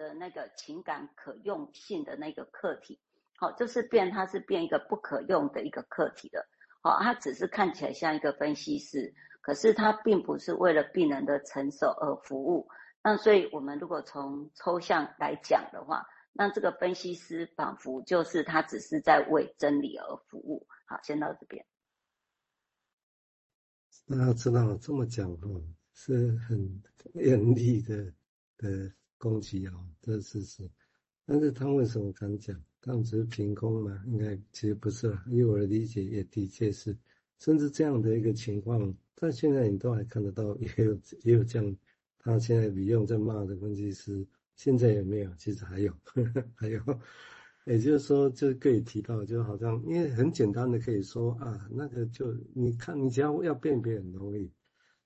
[0.00, 2.98] 的那个情感可用性的那个客体，
[3.36, 6.46] 好，就是变，它是变一个不可用的一个客体的，
[6.80, 12.66] 好，它只是看起来像一个分析师，可是它并不是为了病人的承受而服务。
[13.02, 20.66] 那所以，我们如果从抽象来讲的话，那这个分析师仿佛就是他只是在为真理而服务。
[20.86, 21.62] 好，先到这边。
[24.08, 25.62] 大家知道这么讲哦，
[25.92, 26.82] 是很
[27.12, 28.10] 严厉的
[28.56, 28.90] 的
[29.20, 30.70] 攻击啊，这是事实。
[31.26, 32.58] 但是他为什么敢讲？
[32.80, 34.02] 他们只是凭空吗？
[34.06, 35.22] 应该其实不是啦。
[35.28, 36.96] 以我的理解，也的确是，
[37.38, 41.76] 甚至这样的一个情况，但现在你都还看得到， 也有也有这样。
[42.18, 46.82] 他现在李用在骂的分析师，现在也没有，其实还有，呵 呵还有，
[47.66, 54.50] 也就是说，就可以提到，就好像因为很简单的可以说啊，那个就你看，你只要要辨别很容易，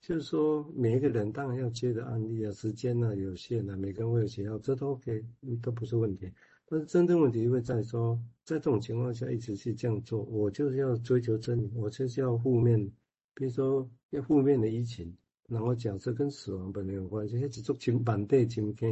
[0.00, 5.24] 就是说每一个人当然要接的案例啊，时间呢、啊、有限啊，每个人会有写要，这都 OK，
[5.60, 6.32] 都不是问题。
[6.66, 12.78] 但是真正问题会在说，在这种情况下一直去这样做，我就是要追求真理，我就是要负面，
[13.34, 15.16] 比如说要负面的疫情。
[15.48, 18.90] 然后假设跟死亡本来有关系，一直做情板对情感，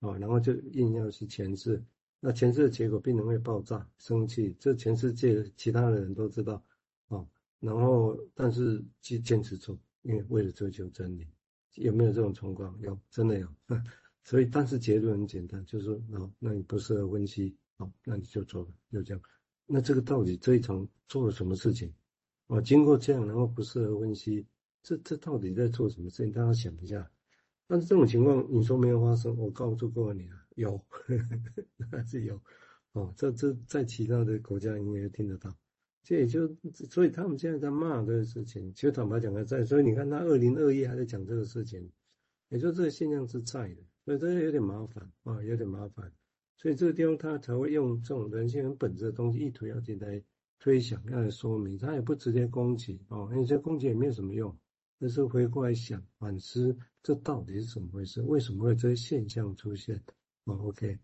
[0.00, 1.80] 啊，然后就硬要去前置，
[2.18, 6.60] 那前置的结果，病人会爆炸、生气，这全世界其他的人都知道，
[7.06, 7.24] 啊，
[7.60, 11.26] 然后但是去坚持做，因为为了追求真理，
[11.74, 12.78] 有没有这种情况？
[12.80, 13.48] 有，真的有。
[14.22, 19.22] 所以，但是结论很简单，就是说，哦，那你不适合分析，好，那你就做吧，就这样。
[19.66, 21.92] 那这个到底这一场做了什么事情？
[22.46, 24.46] 哦，经过这样，然后不适合分析。
[24.82, 26.32] 这这到底在做什么事情？
[26.32, 27.10] 大家想一下。
[27.66, 30.78] 但是这种情况，你说没有发生，我告诉过你了，有，
[31.90, 32.40] 还是有。
[32.92, 35.54] 哦，这这在其他的国家应该听得到。
[36.04, 36.46] 这也就
[36.90, 39.64] 所以他们现在在骂这个事情，其实坦白讲还在。
[39.64, 41.90] 所以你看他二零二一还在讲这个事情，
[42.50, 43.82] 也就这个现象是在的。
[44.04, 46.12] 所以这个有点麻烦啊，有点麻烦。
[46.58, 50.22] 所以这个地方他才会用这种人性很本质的东西，意图要进来
[50.58, 51.78] 推想，要来说明。
[51.78, 54.54] 他也不直接攻击哦，因为这攻击也没有什么用。
[55.00, 58.20] 但是回过来想反思，这到底是怎么回事？
[58.22, 60.02] 为什么会这些现象出现？
[60.44, 60.98] 哦，OK，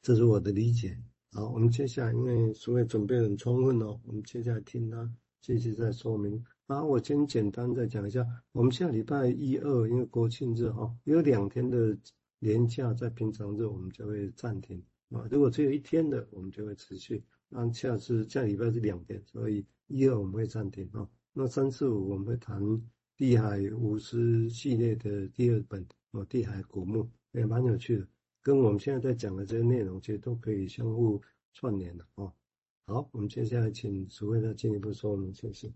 [0.00, 0.98] 这是我的理解。
[1.32, 5.08] 好，我们接下来，因为所谓准备很充分哦，我们接下来听他
[5.40, 6.44] 继续再说明。
[6.66, 11.96] 啊，我先简单再讲一下，我们下礼拜一二，因为国庆日哈，有两天的
[12.38, 15.26] 年假，在平常日我们就会暂停啊。
[15.30, 17.22] 如果只有一天的，我们就会持续。
[17.48, 21.08] 那下次下礼拜是两天，所以一二我们会暂停啊。
[21.32, 22.60] 那三四五我们会谈。
[23.16, 28.08] 地海巫师系列的第二本哦，地海古墓也蛮有趣的，
[28.42, 31.20] 跟我们现在在讲的这些内容其实都可以相互
[31.52, 32.32] 串联的哦。
[32.86, 35.72] 好，我们接下来请淑惠再进一步说明，谢谢。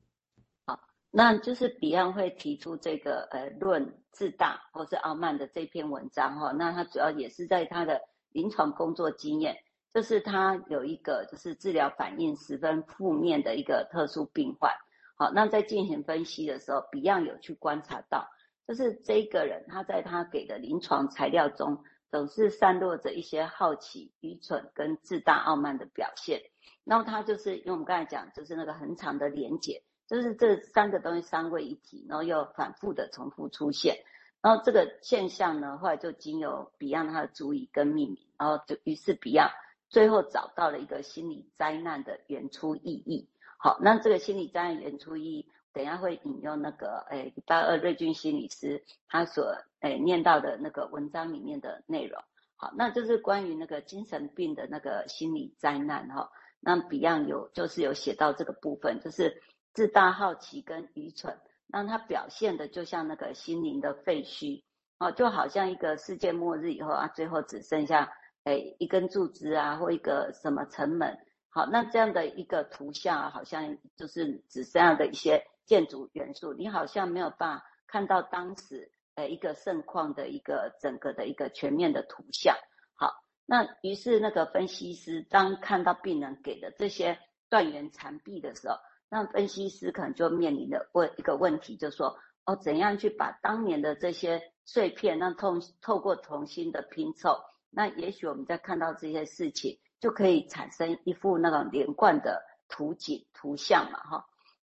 [0.67, 0.81] 好，
[1.11, 9.57] 那就是 Beyond 会提出这个呃论自大或是傲慢的这篇文章哈，那他主要也是在他的临床工作经验，
[9.93, 14.73] 就是他有一个就是治疗反应十分负面的一个特殊病患。
[15.17, 18.27] 好，那在进行分析的时候，Beyond 有去观察到，
[18.67, 26.41] 就是这个人他在他给的临床材料中，总是散落着一些好奇、愚蠢跟自大傲慢的表现。
[26.85, 33.97] 然后他就是因为我们刚才讲，就是那个很长的连结，就是这三个东西三位一体，然后又反复的重复出现。
[34.41, 39.51] 然后这个现象呢，后来就经由 Beyond 他的注意跟命名，然后就于是 Beyond
[39.89, 43.29] 最后找到了一个心理灾难的原初意义。
[43.59, 52.23] 好，那这个心理灾难原初意义，等下会引用那个诶，礼拜二瑞君心理师他所诶念到的那个文章里面的内容。
[52.57, 56.31] 好，那就是关于那个精神病的那个心理灾难哈。
[56.61, 59.43] 那 Beyond 有就是有写到这个部分，就是
[59.73, 61.37] 自大、好奇跟愚蠢，
[61.67, 64.63] 那它表现的就像那个心灵的废墟，
[64.99, 68.11] 哦，就好像一个世界末日以后啊，最后只剩下
[68.45, 71.19] 诶一根柱子啊，或一个什么城门。
[71.51, 82.57] 好，那这样的一个图像啊，好像就是只剩下的一些建筑元素，你好像没有办法看到当时呃一个盛况的一个整个的一个全面的图像。
[82.95, 83.13] 好，
[83.47, 87.19] 那于是那个分析师当看到病人给的这些
[87.49, 88.77] 断垣残壁的时候，
[89.09, 97.39] 那分析师可能就面临的问一个问题，就是说哦，怎样去把当年的这些碎片，那透透过重新的拼凑，
[97.71, 99.79] 那也许我们在看到这些事情。
[100.01, 104.27] 就可以产生一幅那种连贯的图景图像嘛，哈。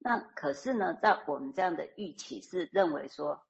[0.07, 3.41] 那可是呢，在我们这样的预期是认为说，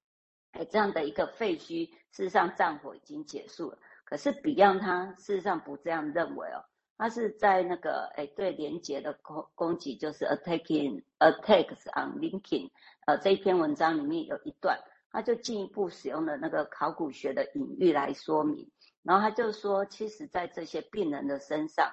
[0.54, 3.78] 哎，这样的一个废墟，事实上战火已经结束了。
[4.06, 6.64] 可是 Beyond 他事实上不这样认为哦，
[6.98, 12.72] 他是在那个哎对连结的攻攻击，就是 attacking attacks on linking，
[13.06, 14.80] 呃这一篇文章里面有一段，
[15.12, 18.72] 他就进一步使用了那个考古学的隐喻来说明。
[19.04, 21.92] 然后他就说，其实，在这些病人的身上，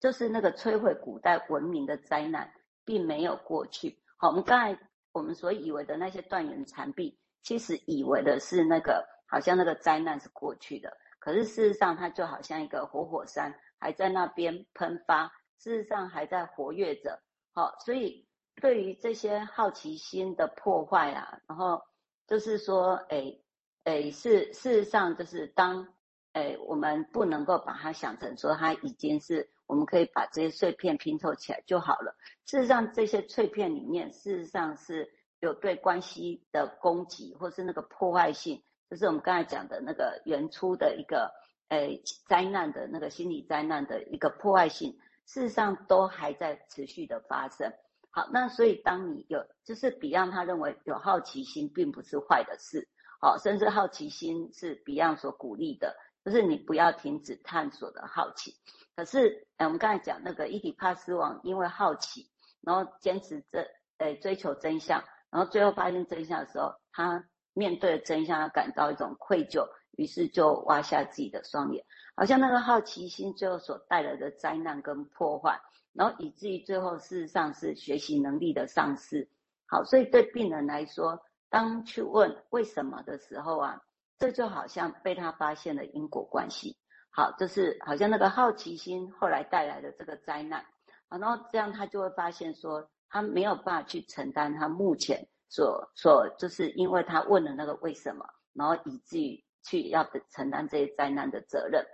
[0.00, 2.52] 就是那个摧毁古代文明的灾难，
[2.84, 3.98] 并没有过去。
[4.16, 4.78] 好，我们刚才
[5.12, 10.96] 我们所以为的那些断垣残壁，其实以为的是那个，好像那个灾难是过去的。
[11.18, 15.26] 可是事实上，它就好像一个活火山，还在那边喷发，
[15.58, 17.20] 事实上还在活跃着。
[17.52, 18.26] 好，所以
[18.60, 21.82] 对于这些好奇心的破坏啊，然后
[22.26, 23.42] 就是说，诶，
[23.84, 25.86] 诶，是事实上就是当。
[26.34, 32.14] 哎，我们不能够把它想成说它已经是我们可以把这些碎片拼凑起来就好了。
[32.44, 41.32] 事实上，这些碎片里面事实上是有对关系的攻击，或是那个破坏性，就是我们刚才讲的那个原初的一个
[41.68, 41.88] 呃
[42.28, 47.72] 灾难的那个心理灾难的一个破坏性，事实上都还在持续的发生。
[48.10, 52.86] 好，那所以当你有，就是 Beyond 他认为有好奇心并不是坏的事，
[53.20, 55.96] 好，甚至好奇心是 Beyond 所鼓励的。
[56.24, 58.54] 就是你不要停止探索的好奇，
[58.96, 62.30] 可是，哎，我们刚才讲那个伊底帕斯王，因为好奇，
[62.62, 63.68] 然后坚持着，
[63.98, 67.22] 哎，追求真相，然后最后发现真相的时候，他
[67.52, 69.68] 面对真相，他感到一种愧疚，
[69.98, 71.84] 于是就挖下自己的双眼，
[72.16, 75.60] 好像那个好奇心最后所带来的灾难跟破坏，
[75.92, 79.28] 然后以至于最后事实上是学习能力的丧失。
[79.66, 83.82] 好，所以对病人来说，当去问为什么的时候啊。
[84.18, 86.76] 这就好像被他发现了因果关系，
[87.10, 90.64] 好，就是好像那个好奇心后来带来的这个灾难，
[91.08, 101.84] 然后这样他就会发现说，他没有办法去承担他目前所所，就是因为他问了那个为什么，然后以至于去要承担这些灾难的责任。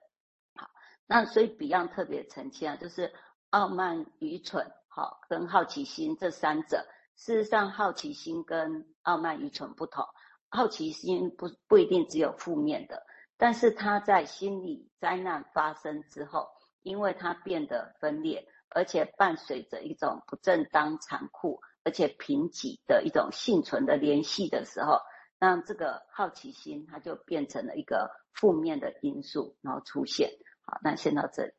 [0.54, 0.68] 好，
[1.06, 3.12] 那所以 Beyond 特别澄清啊，就是
[3.50, 10.04] 傲慢、愚蠢，好，跟好奇心这三者，事实上好奇心跟傲慢、愚蠢不同。
[10.52, 13.06] 好奇心不不一定只有负面的，
[13.36, 16.48] 但是他在心理灾难发生之后，
[16.82, 24.98] 因为他变得分裂，而且伴随着一种不正当、残酷而且贫瘠的一种幸存的联系的时候，
[25.38, 30.30] 那这个好奇心它就变成了一个负面的因素，然后出现。
[30.62, 31.52] 好，那先到这里。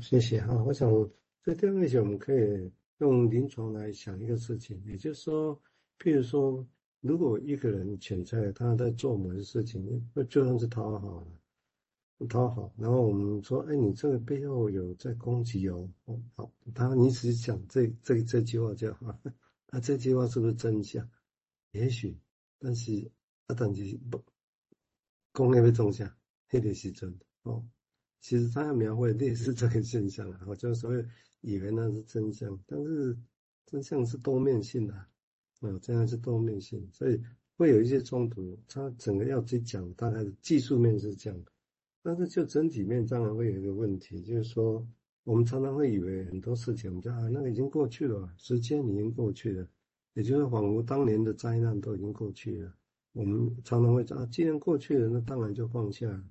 [0.00, 0.90] 谢谢哈，我想
[1.42, 5.60] 这第二个我们可以用临床来想一个事情，也就是说，
[5.98, 6.66] 譬如说。
[7.00, 19.16] 如果一个人潜在他在做某些事情，那就算是讨好了，讨好，然后我们说，哎，你这个背后有在攻击哦，哦，好，他你只是讲这这这句话就好，
[19.70, 21.08] 那 这句话是不是真相？
[21.70, 22.18] 也许，
[22.58, 23.10] 但是
[23.46, 24.20] 啊，但是不，
[25.32, 26.16] 公那边种下，
[26.48, 27.64] 黑的是真的哦。
[28.20, 31.04] 其实他要描绘类似这个现象，啊，我就所以
[31.40, 33.16] 以为那是真相，但是
[33.66, 35.06] 真相是多面性的。
[35.60, 37.20] 啊，这样是多面性，所以
[37.56, 38.58] 会有一些冲突。
[38.68, 41.44] 它整个要去讲，大概的技术面是这样，
[42.02, 44.86] 但是就整体面当然会有一个问题，就是说
[45.24, 49.68] 我们常常会以为很多事情，我们讲啊，那个已经过去了，时间已经过去了，
[50.14, 52.72] 也就是仿佛当年的灾难都已经过去了。
[53.12, 56.24] 我们常常会讲啊，既然过去了，那当然就放下，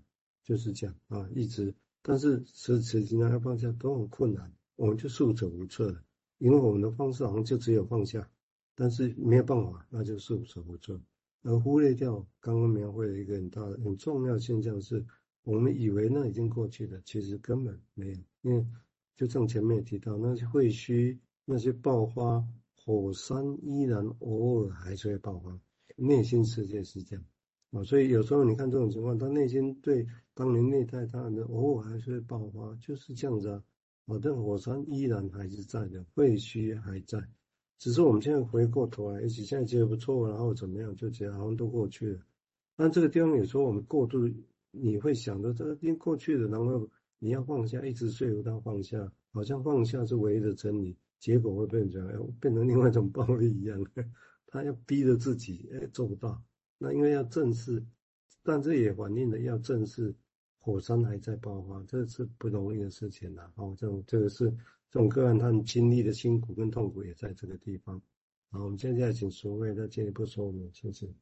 [0.44, 1.76] 就是这样啊，一直。
[2.02, 6.02] 但是实实际上要放下都很困难，我们就束手无策了，
[6.38, 8.30] 因为我们的方式好像就只有放下。
[8.80, 11.02] 但是没有办法，那就束手无策，
[11.42, 15.04] 而忽略掉刚刚描绘的一个很大的、很重要现象是，
[15.42, 18.18] 我们以为那已经过去了，其实根本没有。
[18.44, 18.64] 因为
[19.16, 25.60] 就像前面提到，那些废墟、那些爆发、火山依然偶尔还是会爆发，
[25.96, 27.26] 内心世界是这样
[27.72, 27.84] 啊。
[27.84, 30.06] 所以有时候你看这种情况，他内心对
[30.36, 33.64] 当年内在他的偶尔还是会爆发，就是这样子啊。
[34.06, 37.20] 好的，火山依然还是在的，废墟还在。
[37.80, 42.20] 只是我们现在回过头来，也许现在觉得不错，然后怎么样，就觉得好像都过去了。
[42.76, 44.28] 但这个地方有时候我们过度，
[44.72, 53.84] 你会想着这个已经过去了，然后你要放下，一直说服他放下，好像放下是唯一的真理，结果会变成变成另外一种暴力一样。
[54.48, 56.42] 他要逼着自己，哎，做不到。
[56.80, 57.86] 那因为要正视，
[58.44, 60.16] 但这也反映了要正视
[60.60, 63.52] 火山还在爆发，这是不容易的事情呐。
[63.56, 64.52] 哦，这种这个是。
[64.90, 68.02] 这种个案，他们经历的辛苦跟痛苦也在这个地方。
[68.50, 71.14] 好，我们现在请淑惠再进一步说明，谢谢。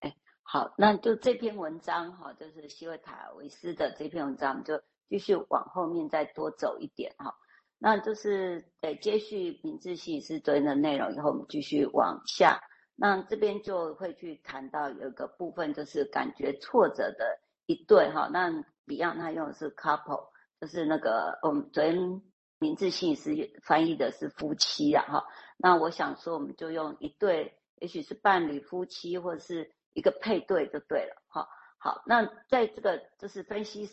[0.00, 7.34] 哎，好，那就这篇文章哈，就是希维塔维斯的这篇文章，就继续往后面再多走一点哈。
[7.78, 12.60] 那就是呃，接续明志心理师昨天的内容以后，我们继续往下。
[12.94, 18.28] 那这边就会去谈到有一个部分，就是感觉挫折的一对哈。
[18.30, 18.50] 那
[18.86, 20.28] Beyond 他用的是 couple，
[20.60, 22.20] 就是那个我们昨天。
[22.58, 31.48] 名字姓氏翻译的是夫妻啊，哈，那我想说，我们就用一对，也许是伴侣、夫妻，或者是一个配对就对了，哈，
[31.78, 33.84] 好，那在这个就是分析师。